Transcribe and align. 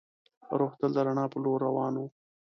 روح 0.59 0.71
تل 0.79 0.91
د 0.95 0.97
رڼا 1.05 1.25
په 1.33 1.37
لور 1.43 1.59
روان 1.67 1.93
وي. 1.99 2.07